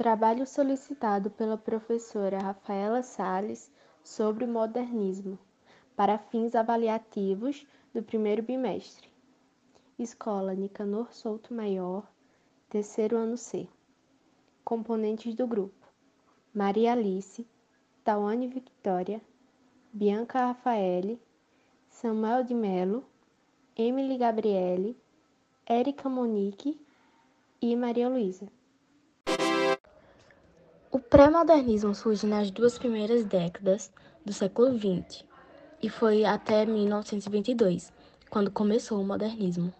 [0.00, 3.70] Trabalho solicitado pela professora Rafaela Sales
[4.02, 5.38] sobre modernismo,
[5.94, 9.10] para fins avaliativos do primeiro bimestre.
[9.98, 12.08] Escola Nicanor Souto Maior,
[12.70, 13.68] terceiro ano C.
[14.64, 15.86] Componentes do grupo:
[16.54, 17.46] Maria Alice,
[18.02, 19.20] Tawane Victoria,
[19.92, 21.20] Bianca Rafaele,
[21.90, 23.04] Samuel de Melo,
[23.76, 24.96] Emily Gabriele,
[25.66, 26.80] Érica Monique
[27.60, 28.50] e Maria Luísa.
[30.92, 33.92] O pré-modernismo surge nas duas primeiras décadas
[34.24, 35.24] do século XX
[35.80, 37.92] e foi até 1922,
[38.28, 39.72] quando começou o modernismo.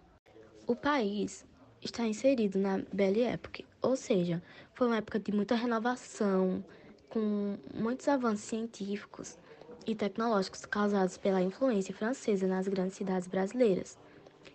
[0.68, 1.44] O país
[1.82, 4.40] está inserido na Belle Époque, ou seja,
[4.72, 6.64] foi uma época de muita renovação,
[7.08, 9.36] com muitos avanços científicos
[9.84, 13.98] e tecnológicos causados pela influência francesa nas grandes cidades brasileiras.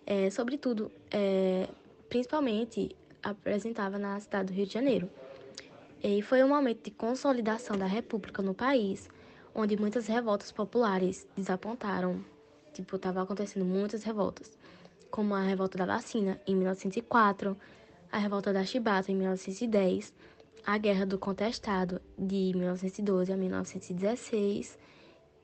[0.05, 1.67] É, sobretudo, é,
[2.07, 5.09] principalmente apresentava na cidade do Rio de Janeiro.
[6.07, 9.09] E foi um momento de consolidação da República no país,
[9.55, 12.23] onde muitas revoltas populares desapontaram.
[12.75, 14.55] Tipo, estava acontecendo muitas revoltas,
[15.09, 17.57] como a revolta da vacina em 1904,
[18.11, 20.13] a revolta da chibata em 1910,
[20.63, 24.77] a Guerra do Contestado de 1912 a 1916,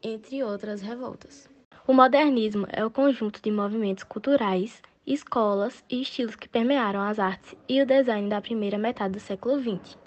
[0.03, 1.49] entre outras revoltas.
[1.87, 7.55] O modernismo é o conjunto de movimentos culturais, escolas e estilos que permearam as artes
[7.67, 10.00] e o design da primeira metade do século XX.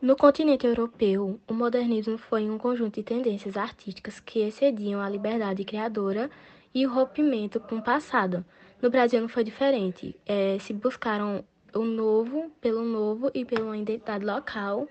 [0.00, 5.64] No continente europeu, o modernismo foi um conjunto de tendências artísticas que excediam a liberdade
[5.64, 6.30] criadora
[6.72, 8.44] e o rompimento com o passado.
[8.80, 10.14] No Brasil não foi diferente.
[10.24, 14.86] É, se buscaram o novo pelo novo e pela identidade local,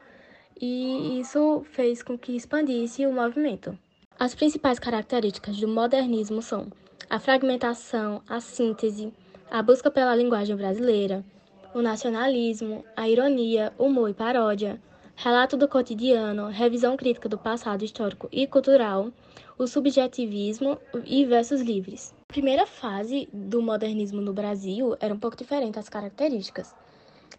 [0.60, 3.80] e isso fez com que expandisse o movimento.
[4.20, 6.68] As principais características do modernismo são
[7.10, 9.14] a fragmentação, a síntese,
[9.50, 11.24] a busca pela linguagem brasileira,
[11.74, 14.82] o nacionalismo, a ironia, humor e paródia,
[15.20, 19.12] relato do cotidiano, revisão crítica do passado histórico e cultural,
[19.58, 22.14] o subjetivismo e versos livres.
[22.30, 26.72] A primeira fase do modernismo no Brasil era um pouco diferente as características.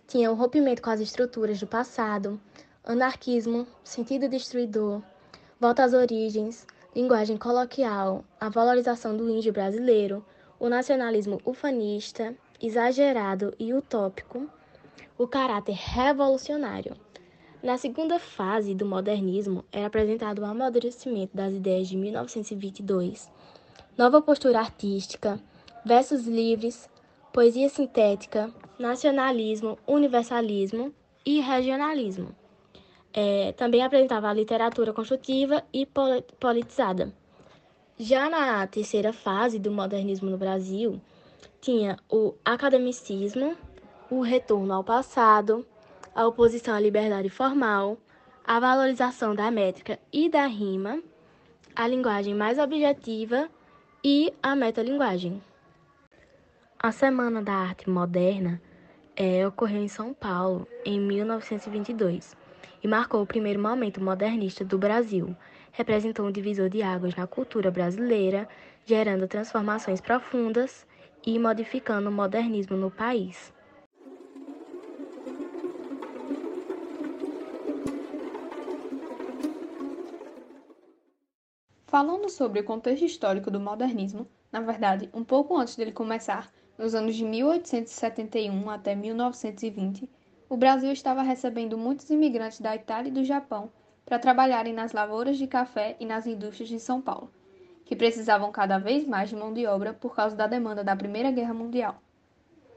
[0.09, 2.41] Tinha o rompimento com as estruturas do passado,
[2.83, 5.01] anarquismo, sentido destruidor,
[5.61, 6.67] volta às origens,
[6.97, 10.27] linguagem coloquial, a valorização do índio brasileiro,
[10.59, 14.51] o nacionalismo ufanista, exagerado e utópico,
[15.17, 16.97] o caráter revolucionário.
[17.61, 23.29] Na segunda fase do modernismo, era apresentado o amadurecimento das ideias de 1922,
[23.97, 25.41] nova postura artística,
[25.85, 26.89] versos livres,
[27.33, 30.95] poesia sintética, nacionalismo, universalismo
[31.27, 32.29] e regionalismo.
[33.13, 35.85] É, também apresentava a literatura construtiva e
[36.39, 37.13] politizada.
[37.99, 41.01] Já na terceira fase do modernismo no Brasil,
[41.61, 43.57] tinha o academicismo,
[44.09, 45.67] o retorno ao passado,
[46.19, 47.97] a oposição à liberdade formal,
[48.45, 51.01] a valorização da métrica e da rima,
[51.77, 53.49] a linguagem mais objetiva
[54.03, 55.41] e a metalinguagem.
[56.77, 58.61] A Semana da Arte Moderna
[59.15, 62.37] é, ocorreu em São Paulo em 1922
[62.83, 65.37] e marcou o primeiro momento modernista do Brasil.
[65.71, 68.49] Representou um divisor de águas na cultura brasileira,
[68.85, 70.85] gerando transformações profundas
[71.25, 73.57] e modificando o modernismo no país.
[81.89, 86.95] Falando sobre o contexto histórico do modernismo, na verdade, um pouco antes dele começar, nos
[86.95, 90.07] anos de 1871 até 1920,
[90.51, 93.71] o Brasil estava recebendo muitos imigrantes da Itália e do Japão
[94.05, 97.33] para trabalharem nas lavouras de café e nas indústrias de São Paulo,
[97.87, 101.31] que precisavam cada vez mais de mão de obra por causa da demanda da Primeira
[101.31, 102.03] Guerra Mundial.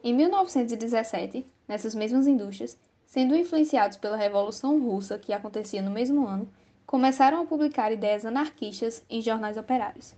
[0.02, 6.48] Em 1917, nessas mesmas indústrias, sendo influenciados pela Revolução Russa que acontecia no mesmo ano,
[6.92, 10.14] começaram a publicar ideias anarquistas em jornais operários.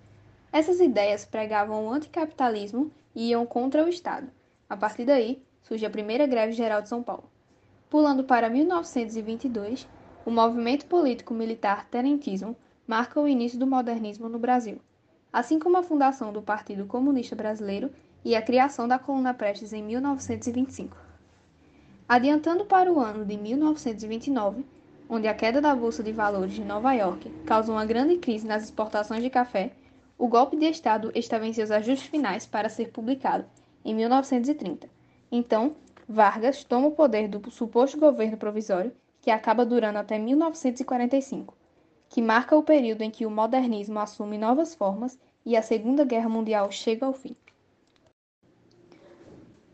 [0.52, 4.28] Essas ideias pregavam o anticapitalismo e iam contra o Estado.
[4.68, 7.30] A partir daí, surge a primeira greve geral de São Paulo.
[7.92, 9.88] Pulando para 1922,
[10.26, 12.56] o movimento político-militar tenentismo
[12.88, 14.80] marca o início do modernismo no Brasil,
[15.32, 17.92] assim como a fundação do Partido Comunista Brasileiro
[18.26, 20.98] e a criação da Coluna Prestes em 1925.
[22.10, 24.66] Adiantando para o ano de 1929,
[25.10, 28.64] onde a queda da Bolsa de Valores de Nova York causou uma grande crise nas
[28.64, 29.72] exportações de café,
[30.18, 33.46] o golpe de Estado estava em seus ajustes finais para ser publicado,
[33.84, 34.88] em 1930.
[35.32, 35.76] Então,
[36.08, 41.56] Vargas toma o poder do suposto governo provisório, que acaba durando até 1945,
[42.10, 46.30] que marca o período em que o modernismo assume novas formas e a Segunda Guerra
[46.30, 47.36] Mundial chega ao fim.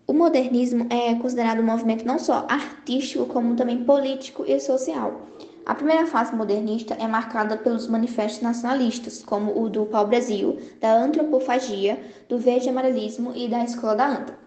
[0.09, 5.21] O modernismo é considerado um movimento não só artístico, como também político e social.
[5.63, 12.01] A primeira fase modernista é marcada pelos manifestos nacionalistas, como o do pau-brasil, da antropofagia,
[12.27, 14.39] do verde-amarelismo e da escola da anta.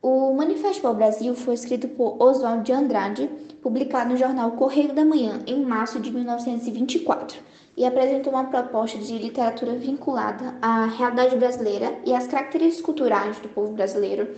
[0.00, 3.28] O Manifesto pau-brasil foi escrito por Oswald de Andrade,
[3.60, 7.36] publicado no jornal Correio da Manhã em março de 1924,
[7.76, 13.48] e apresentou uma proposta de literatura vinculada à realidade brasileira e às características culturais do
[13.48, 14.28] povo brasileiro,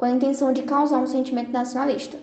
[0.00, 2.16] com a intenção de causar um sentimento nacionalista.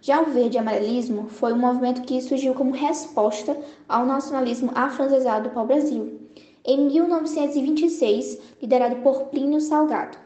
[0.00, 3.56] Já o verde amarelismo foi um movimento que surgiu como resposta
[3.88, 6.18] ao nacionalismo afrancesado do pau-brasil,
[6.64, 10.18] em 1926, liderado por Plínio Salgado.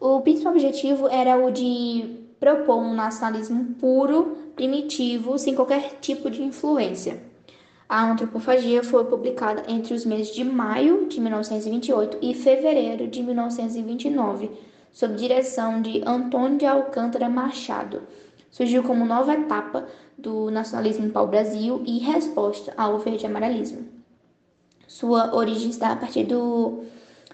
[0.00, 6.42] O principal objetivo era o de propor um nacionalismo puro, primitivo, sem qualquer tipo de
[6.42, 7.22] influência.
[7.86, 14.50] A antropofagia foi publicada entre os meses de maio de 1928 e fevereiro de 1929,
[14.98, 18.02] sob direção de Antônio de Alcântara Machado
[18.50, 19.86] surgiu como nova etapa
[20.18, 23.86] do nacionalismo pau-brasil e resposta ao verde-amarelismo.
[24.88, 26.82] Sua origem está a partir do,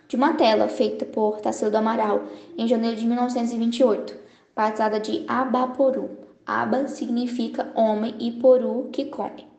[0.07, 2.25] de uma tela feita por Tarsila do Amaral
[2.59, 4.15] em janeiro de 1928,
[4.55, 6.11] batizada de Abaporu.
[6.45, 9.54] Aba significa homem e poru que come.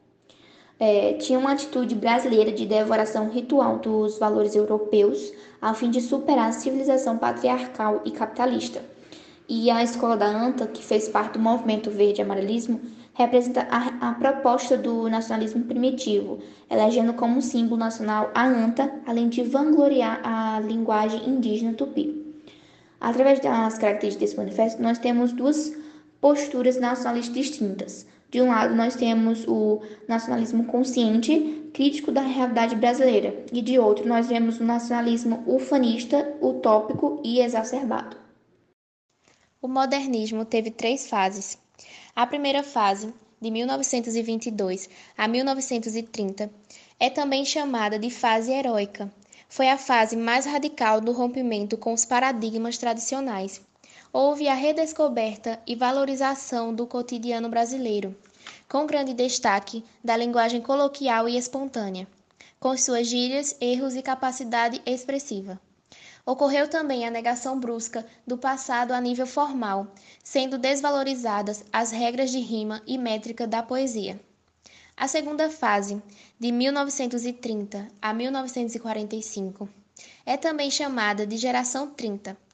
[0.79, 5.31] É, tinha uma atitude brasileira de devoração ritual dos valores europeus
[5.61, 8.83] a fim de superar a civilização patriarcal e capitalista
[9.47, 12.81] e a Escola da ANTA, que fez parte do movimento verde-amarelismo,
[13.13, 16.39] representa a, a, proposta do nacionalismo primitivo,
[16.69, 22.23] elegendo como símbolo nacional a anta, além de vangloriar a linguagem indígena tupi.
[22.99, 25.73] Através das características desse manifesto, nós temos duas
[26.19, 28.07] posturas nacionalistas distintas.
[28.35, 34.05] De um lado, nós temos o nacionalismo consciente, crítico da realidade brasileira, e de outro,
[34.05, 38.17] nós vemos o nacionalismo ufanista, utópico e exacerbado.
[39.61, 41.57] O modernismo teve três fases.
[42.13, 46.51] A primeira fase, de 1922 a 1930,
[46.99, 49.09] é também chamada de fase heróica.
[49.47, 53.61] Foi a fase mais radical do rompimento com os paradigmas tradicionais.
[54.17, 58.15] Houve a redescoberta e valorização do cotidiano brasileiro,
[58.69, 62.07] com grande destaque da linguagem coloquial e espontânea,
[62.57, 65.59] com suas gírias, erros e capacidade expressiva.
[66.25, 69.85] Ocorreu também a negação brusca do passado a nível formal,
[70.23, 74.17] sendo desvalorizadas as regras de rima e métrica da poesia.
[74.95, 76.01] A segunda fase,
[76.39, 79.67] de 1930 a 1945,
[80.25, 82.44] é também chamada de Geração 30.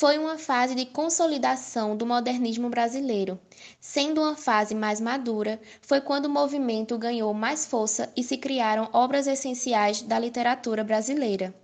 [0.00, 3.38] Foi uma fase de consolidação do modernismo brasileiro.
[3.78, 8.88] Sendo uma fase mais madura, foi quando o movimento ganhou mais força e se criaram
[8.94, 11.54] obras essenciais da literatura brasileira.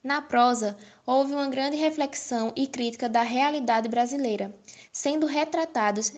[0.00, 4.54] Na prosa, houve uma grande reflexão e crítica da realidade brasileira,
[4.92, 6.12] sendo retratados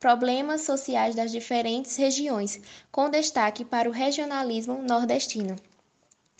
[0.00, 2.60] problemas sociais das diferentes regiões,
[2.90, 5.54] com destaque para o regionalismo nordestino.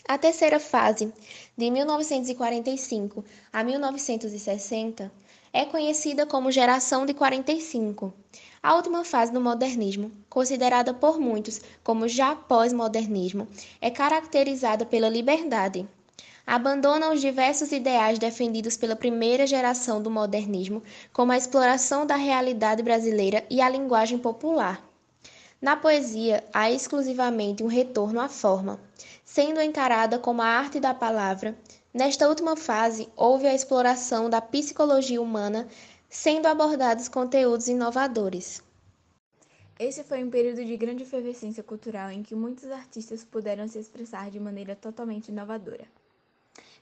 [0.09, 1.13] A terceira fase,
[1.59, 5.11] de 1945 a 1960,
[5.53, 8.15] é conhecida como Geração de 45.
[8.63, 13.49] A última fase do modernismo, considerada por muitos como já pós-modernismo,
[13.81, 15.85] é caracterizada pela liberdade,
[16.47, 22.81] abandona os diversos ideais defendidos pela primeira geração do modernismo, como a exploração da realidade
[22.81, 24.87] brasileira e a linguagem popular.
[25.61, 28.79] Na poesia, há exclusivamente um retorno à forma,
[29.25, 31.57] sendo encarada como a arte da palavra.
[31.95, 35.67] Nesta última fase, houve a exploração da psicologia humana,
[36.11, 38.63] sendo abordados conteúdos inovadores.
[39.79, 44.31] Esse foi um período de grande efervescência cultural em que muitos artistas puderam se expressar
[44.31, 45.87] de maneira totalmente inovadora.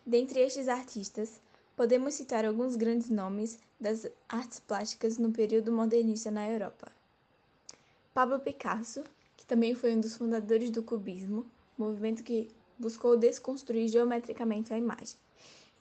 [0.04, 1.40] Dentre estes artistas,
[1.76, 6.93] podemos citar alguns grandes nomes das artes plásticas no período modernista na Europa.
[8.14, 9.02] Pablo Picasso,
[9.36, 11.44] que também foi um dos fundadores do cubismo,
[11.76, 15.16] movimento que buscou desconstruir geometricamente a imagem.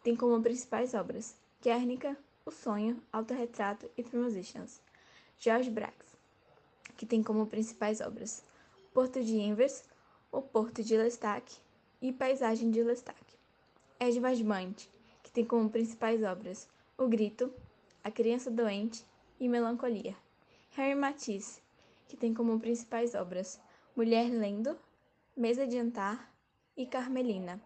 [0.01, 4.81] Tem como principais obras Guernica, O Sonho, Autorretrato e Transitions.
[5.37, 5.93] George Brax,
[6.97, 8.43] que tem como principais obras
[8.95, 9.83] Porto de Invers,
[10.31, 11.61] O Porto de Lestat
[12.01, 13.15] e Paisagem de Lestat.
[13.99, 14.89] Edvard Munch,
[15.21, 17.53] que tem como principais obras O Grito,
[18.03, 19.05] A Criança Doente
[19.39, 20.15] e Melancolia.
[20.71, 21.62] Harry Matisse,
[22.13, 23.59] que tem como principais obras
[23.95, 24.77] Mulher Lendo,
[25.35, 26.31] Mesa de Jantar
[26.77, 27.59] e Carmelina.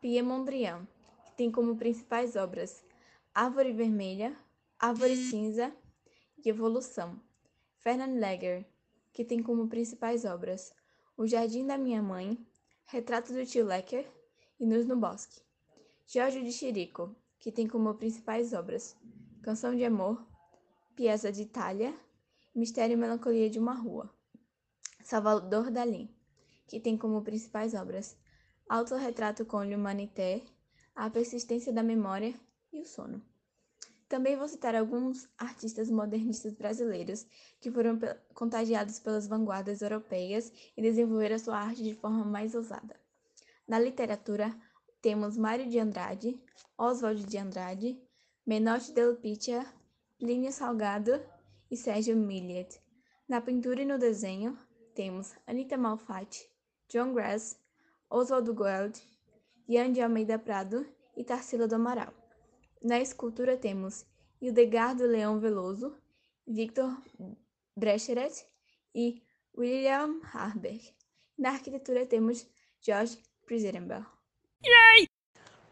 [0.00, 0.88] Pierre Mondrian,
[1.24, 2.84] que tem como principais obras
[3.32, 4.36] Árvore Vermelha,
[4.76, 5.72] Árvore Cinza
[6.44, 7.22] e Evolução.
[7.78, 8.66] Fernand Lager,
[9.12, 10.74] que tem como principais obras
[11.16, 12.44] O Jardim da Minha Mãe,
[12.86, 14.04] Retrato do Tio Lecker
[14.58, 15.42] e Luz no Bosque.
[16.08, 18.96] Jorge de Chirico, que tem como principais obras
[19.44, 20.26] Canção de Amor,
[20.96, 21.96] Piazza de Itália,
[22.56, 24.10] Mistério e Melancolia de uma Rua.
[25.04, 26.08] Salvador Dalí,
[26.66, 28.16] que tem como principais obras
[28.66, 30.42] Autorretrato com l'Humanité,
[30.94, 32.34] A Persistência da Memória
[32.72, 33.22] e O Sono.
[34.08, 37.26] Também vou citar alguns artistas modernistas brasileiros
[37.60, 37.98] que foram
[38.32, 42.98] contagiados pelas vanguardas europeias e desenvolveram sua arte de forma mais ousada.
[43.68, 44.56] Na literatura,
[45.02, 46.40] temos Mário de Andrade,
[46.78, 48.00] Oswald de Andrade,
[48.46, 49.66] Menotti del Picchia,
[50.18, 51.35] Plínio Salgado
[51.70, 52.80] e Sérgio Millet.
[53.28, 54.58] Na pintura e no desenho,
[54.94, 56.48] temos Anita Malfatti,
[56.88, 57.58] John Grass,
[58.08, 59.00] Oswaldo Gold,
[59.68, 62.14] Ian de Almeida Prado e Tarsila do Amaral.
[62.82, 64.06] Na escultura temos
[64.40, 65.96] Hildegardo Leão Veloso,
[66.46, 66.96] Victor
[67.76, 68.46] Brecheret
[68.94, 69.22] e
[69.56, 70.94] William Harberg.
[71.36, 72.46] Na arquitetura temos
[72.80, 74.06] George Prizrenberg.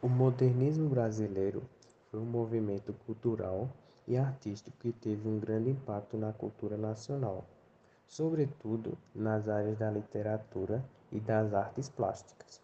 [0.02, 1.62] O modernismo brasileiro
[2.10, 3.70] foi um movimento cultural
[4.06, 7.44] e artístico que teve um grande impacto na cultura nacional,
[8.06, 12.60] sobretudo nas áreas da literatura e das artes plásticas.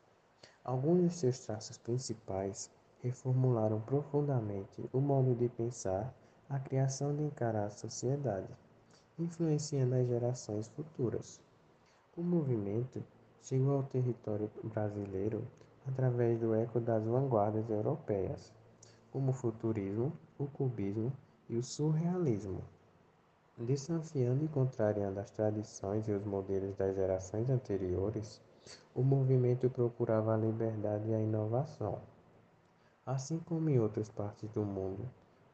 [0.62, 2.70] Alguns de seus traços principais
[3.02, 6.12] reformularam profundamente o modo de pensar,
[6.48, 8.48] a criação de encarar a sociedade,
[9.18, 11.40] influenciando as gerações futuras.
[12.16, 13.02] O movimento
[13.40, 15.46] chegou ao território brasileiro
[15.88, 18.52] através do eco das vanguardas europeias,
[19.10, 21.12] como o futurismo, o cubismo
[21.50, 22.62] e o surrealismo.
[23.58, 28.40] Desafiando e contrariando as tradições e os modelos das gerações anteriores,
[28.94, 31.98] o movimento procurava a liberdade e a inovação.
[33.04, 35.10] Assim como em outras partes do mundo,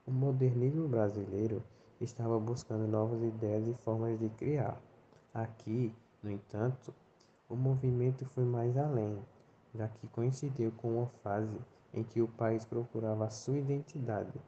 [0.07, 1.63] o modernismo brasileiro
[1.99, 4.79] estava buscando novas ideias e formas de criar.
[5.33, 6.93] Aqui, no entanto,
[7.49, 9.19] o movimento foi mais além,
[9.75, 11.59] já que coincidiu com uma fase
[11.95, 14.39] em que o país procurava sua identidade.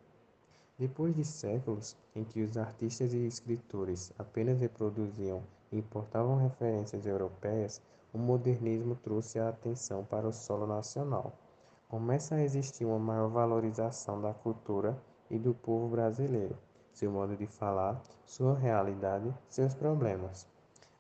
[0.78, 5.42] Depois de séculos em que os artistas e escritores apenas reproduziam
[5.72, 7.82] e importavam referências europeias,
[8.12, 11.32] o modernismo trouxe a atenção para o solo nacional
[11.88, 16.54] começa a existir uma maior valorização da cultura e do povo brasileiro,
[16.92, 20.46] seu modo de falar, sua realidade, seus problemas.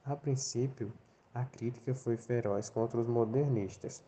[0.02, 0.90] A princípio,
[1.34, 4.02] a crítica foi feroz contra os modernistas,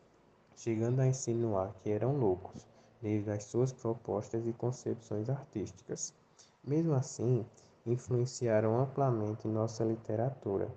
[0.56, 2.66] chegando a insinuar que eram loucos,
[3.00, 6.14] devido às suas propostas e concepções artísticas.
[6.62, 7.44] Mesmo assim,
[7.86, 10.68] influenciaram amplamente nossa literatura,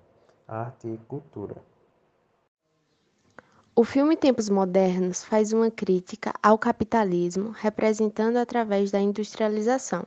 [0.48, 1.56] arte e cultura.
[3.76, 10.06] O filme Tempos Modernos faz uma crítica ao capitalismo, representando através da industrialização,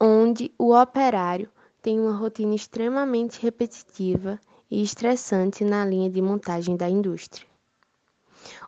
[0.00, 1.50] onde o operário
[1.82, 7.51] tem uma rotina extremamente repetitiva e estressante na linha de montagem da indústria.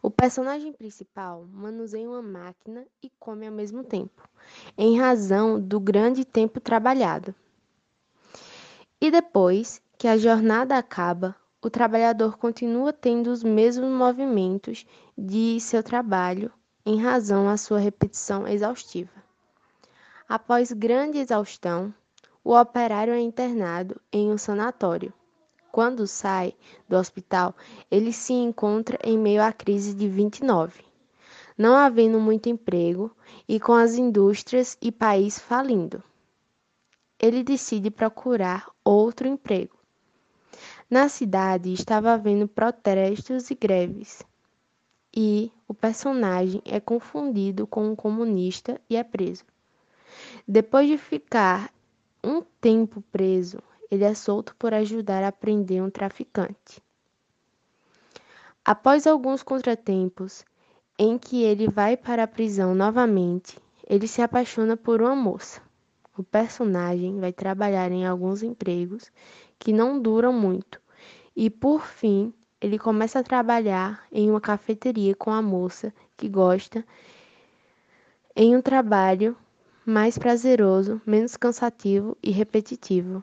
[0.02, 4.28] O personagem principal manuseia uma máquina e come ao mesmo tempo,
[4.76, 7.34] em razão do grande tempo trabalhado.
[9.00, 15.82] E depois que a jornada acaba, o trabalhador continua tendo os mesmos movimentos de seu
[15.82, 16.52] trabalho
[16.84, 19.24] em razão à sua repetição exaustiva.
[20.28, 21.94] Após grande exaustão,
[22.42, 25.12] o operário é internado em um sanatório.
[25.74, 26.54] Quando sai
[26.88, 27.52] do hospital,
[27.90, 30.84] ele se encontra em meio à crise de 29,
[31.58, 33.10] não havendo muito emprego
[33.48, 36.00] e com as indústrias e país falindo.
[37.18, 39.76] Ele decide procurar outro emprego
[40.88, 44.22] na cidade estava havendo protestos e greves,
[45.12, 49.44] e o personagem é confundido com um comunista e é preso.
[50.46, 51.72] Depois de ficar
[52.22, 53.58] um tempo preso,
[53.94, 56.82] ele é solto por ajudar a prender um traficante.
[58.64, 60.44] Após alguns contratempos,
[60.98, 65.60] em que ele vai para a prisão novamente, ele se apaixona por uma moça.
[66.16, 69.10] O personagem vai trabalhar em alguns empregos
[69.58, 70.80] que não duram muito,
[71.34, 76.84] e por fim ele começa a trabalhar em uma cafeteria com a moça que gosta,
[78.34, 79.36] em um trabalho
[79.84, 83.22] mais prazeroso, menos cansativo e repetitivo.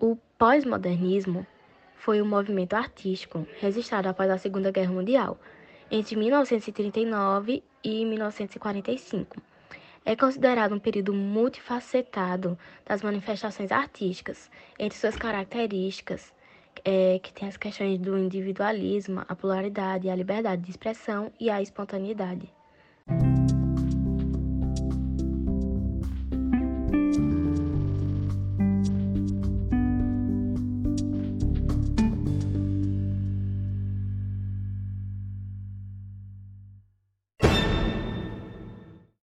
[0.00, 1.46] O pós-modernismo
[1.94, 5.38] foi um movimento artístico registrado após a Segunda Guerra Mundial,
[5.90, 9.50] entre 1939 e 1945
[10.04, 16.32] é considerado um período multifacetado das manifestações artísticas, entre suas características,
[16.84, 21.60] é, que tem as questões do individualismo, a pluralidade, a liberdade de expressão e a
[21.60, 22.52] espontaneidade.